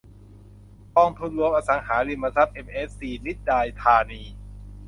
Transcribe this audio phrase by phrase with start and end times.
[0.95, 4.21] กองทุนรวมอสังหาริมทรัพย์เอ็มเอฟซี-นิชดาธานี